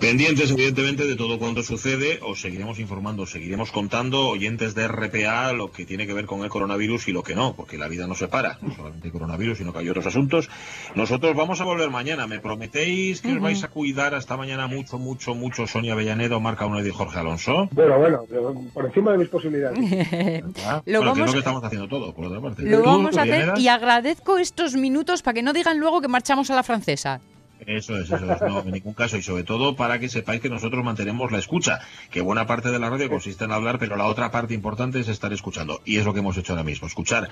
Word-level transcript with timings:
Pendientes, 0.00 0.52
evidentemente, 0.52 1.06
de 1.06 1.16
todo 1.16 1.40
cuanto 1.40 1.64
sucede, 1.64 2.20
os 2.22 2.40
seguiremos 2.40 2.78
informando, 2.78 3.24
os 3.24 3.32
seguiremos 3.32 3.72
contando, 3.72 4.28
oyentes 4.28 4.76
de 4.76 4.86
RPA, 4.86 5.52
lo 5.52 5.72
que 5.72 5.84
tiene 5.86 6.06
que 6.06 6.14
ver 6.14 6.26
con 6.26 6.44
el 6.44 6.50
coronavirus 6.50 7.08
y 7.08 7.12
lo 7.12 7.24
que 7.24 7.34
no, 7.34 7.54
porque 7.54 7.78
la 7.78 7.88
vida 7.88 8.06
no 8.06 8.14
se 8.14 8.28
para, 8.28 8.58
no 8.62 8.74
solamente 8.76 9.08
el 9.08 9.12
coronavirus, 9.12 9.58
sino 9.58 9.72
que 9.72 9.80
hay 9.80 9.88
otros 9.88 10.06
asuntos. 10.06 10.48
Nosotros 10.94 11.34
vamos 11.34 11.60
a 11.60 11.64
volver 11.64 11.90
mañana, 11.90 12.28
¿me 12.28 12.38
prometéis 12.38 13.20
que 13.20 13.32
os 13.32 13.40
vais 13.40 13.64
a 13.64 13.68
cuidar 13.68 14.14
hasta 14.14 14.36
mañana 14.36 14.68
mucho, 14.68 14.98
mucho, 14.98 15.34
mucho 15.34 15.66
Sonia 15.66 15.94
Avellaneda, 15.94 16.38
Marca 16.38 16.66
Uno 16.66 16.84
y 16.84 16.90
Jorge 16.90 17.18
Alonso? 17.18 17.68
Bueno, 17.72 17.98
bueno, 17.98 18.24
por 18.72 18.86
encima 18.86 19.12
de 19.12 19.18
mis 19.18 19.28
posibilidades. 19.28 19.78
lo 20.86 21.00
bueno, 21.00 21.00
vamos... 21.00 21.16
que 21.16 21.22
es 21.22 21.26
lo 21.26 21.32
que 21.32 21.38
estamos 21.38 21.64
haciendo 21.64 21.88
todo, 21.88 22.14
por 22.14 22.26
otra 22.26 22.40
parte. 22.40 22.62
Lo 22.62 22.84
vamos 22.84 23.16
a 23.16 23.22
hacer 23.22 23.54
y 23.58 23.66
agradezco 23.66 24.38
estos 24.38 24.74
minutos 24.74 25.22
para 25.22 25.34
que 25.34 25.42
no 25.42 25.52
digan 25.52 25.80
luego 25.80 26.00
que 26.00 26.08
marchamos 26.08 26.50
a 26.50 26.54
la 26.54 26.62
francesa. 26.62 27.20
Eso 27.66 27.96
es, 27.96 28.10
eso 28.10 28.32
es, 28.32 28.40
no, 28.40 28.60
en 28.60 28.70
ningún 28.70 28.94
caso. 28.94 29.16
Y 29.16 29.22
sobre 29.22 29.42
todo 29.42 29.76
para 29.76 29.98
que 29.98 30.08
sepáis 30.08 30.40
que 30.40 30.48
nosotros 30.48 30.84
mantenemos 30.84 31.32
la 31.32 31.38
escucha, 31.38 31.80
que 32.10 32.20
buena 32.20 32.46
parte 32.46 32.70
de 32.70 32.78
la 32.78 32.88
radio 32.88 33.08
consiste 33.08 33.44
en 33.44 33.52
hablar, 33.52 33.78
pero 33.78 33.96
la 33.96 34.06
otra 34.06 34.30
parte 34.30 34.54
importante 34.54 35.00
es 35.00 35.08
estar 35.08 35.32
escuchando. 35.32 35.80
Y 35.84 35.96
es 35.96 36.04
lo 36.04 36.12
que 36.12 36.20
hemos 36.20 36.36
hecho 36.36 36.52
ahora 36.52 36.64
mismo, 36.64 36.86
escuchar 36.86 37.30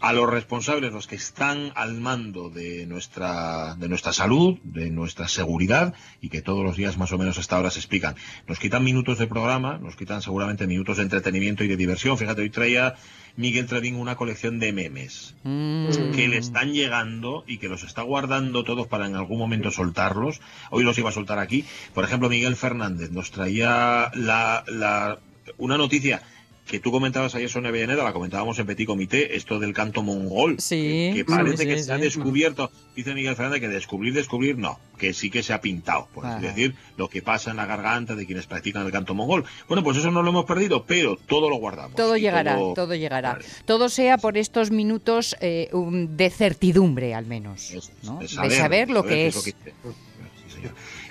a 0.00 0.12
los 0.12 0.28
responsables, 0.28 0.92
los 0.92 1.06
que 1.06 1.16
están 1.16 1.72
al 1.74 1.94
mando 1.94 2.50
de 2.50 2.86
nuestra, 2.86 3.76
de 3.76 3.88
nuestra 3.88 4.12
salud, 4.12 4.58
de 4.62 4.90
nuestra 4.90 5.28
seguridad, 5.28 5.94
y 6.20 6.28
que 6.28 6.42
todos 6.42 6.64
los 6.64 6.76
días 6.76 6.98
más 6.98 7.12
o 7.12 7.18
menos 7.18 7.38
hasta 7.38 7.56
ahora 7.56 7.70
se 7.70 7.78
explican. 7.78 8.16
Nos 8.46 8.58
quitan 8.58 8.84
minutos 8.84 9.18
de 9.18 9.26
programa, 9.26 9.78
nos 9.78 9.96
quitan 9.96 10.22
seguramente 10.22 10.66
minutos 10.66 10.96
de 10.96 11.04
entretenimiento 11.04 11.64
y 11.64 11.68
de 11.68 11.76
diversión. 11.76 12.18
Fíjate, 12.18 12.42
hoy 12.42 12.50
traía 12.50 12.96
Miguel 13.38 13.66
Trevín 13.66 13.94
una 13.94 14.16
colección 14.16 14.58
de 14.58 14.72
memes 14.72 15.36
mm. 15.44 16.10
que 16.10 16.26
le 16.26 16.38
están 16.38 16.72
llegando 16.72 17.44
y 17.46 17.58
que 17.58 17.68
los 17.68 17.84
está 17.84 18.02
guardando 18.02 18.64
todos 18.64 18.88
para 18.88 19.06
en 19.06 19.14
algún 19.14 19.38
momento 19.38 19.70
soltarlos. 19.70 20.40
Hoy 20.70 20.82
los 20.82 20.98
iba 20.98 21.10
a 21.10 21.12
soltar 21.12 21.38
aquí. 21.38 21.64
Por 21.94 22.02
ejemplo, 22.02 22.28
Miguel 22.28 22.56
Fernández 22.56 23.12
nos 23.12 23.30
traía 23.30 24.10
la, 24.14 24.64
la, 24.66 25.20
una 25.56 25.78
noticia 25.78 26.20
que 26.68 26.78
tú 26.78 26.92
comentabas 26.92 27.34
ayer, 27.34 27.48
Sonia 27.48 27.70
Villaneda, 27.70 28.04
la 28.04 28.12
comentábamos 28.12 28.58
en 28.58 28.66
Petit 28.66 28.86
Comité, 28.86 29.36
esto 29.36 29.58
del 29.58 29.72
canto 29.72 30.02
mongol, 30.02 30.60
sí, 30.60 31.12
que, 31.14 31.24
parece 31.24 31.66
que 31.66 31.82
se 31.82 31.92
ha 31.92 31.96
descubierto, 31.96 32.70
dice 32.94 33.14
Miguel 33.14 33.34
Fernández, 33.34 33.60
que 33.60 33.68
descubrir, 33.68 34.12
descubrir, 34.12 34.58
no, 34.58 34.78
que 34.98 35.14
sí 35.14 35.30
que 35.30 35.42
se 35.42 35.54
ha 35.54 35.62
pintado, 35.62 36.08
por 36.14 36.24
decir, 36.40 36.74
lo 36.96 37.08
que 37.08 37.22
pasa 37.22 37.50
en 37.50 37.56
la 37.56 37.64
garganta 37.64 38.14
de 38.14 38.26
quienes 38.26 38.46
practican 38.46 38.84
el 38.84 38.92
canto 38.92 39.14
mongol. 39.14 39.44
Bueno, 39.66 39.82
pues 39.82 39.96
eso 39.96 40.10
no 40.10 40.22
lo 40.22 40.28
hemos 40.28 40.44
perdido, 40.44 40.84
pero 40.84 41.16
todo 41.16 41.48
lo 41.48 41.56
guardamos. 41.56 41.96
Todo 41.96 42.18
llegará, 42.18 42.56
todo, 42.56 42.94
llegará. 42.94 43.38
Todo 43.64 43.88
sea 43.88 44.18
por 44.18 44.36
estos 44.36 44.70
minutos 44.70 45.36
eh, 45.40 45.70
de 45.72 46.30
certidumbre, 46.30 47.14
al 47.14 47.24
menos, 47.24 47.72
de, 48.20 48.28
saber, 48.28 48.90
lo 48.90 49.04
que 49.04 49.28
es. 49.28 49.54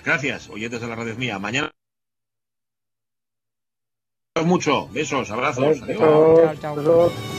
Gracias, 0.05 0.49
oyentes 0.49 0.79
de 0.79 0.87
la 0.87 0.95
radio 0.95 1.15
mía. 1.15 1.39
Mañana 1.39 1.71
mucho. 4.45 4.87
Besos, 4.91 5.31
abrazos. 5.31 5.81
Adiós. 5.83 6.59
Chao, 6.59 6.75
chao. 6.83 7.36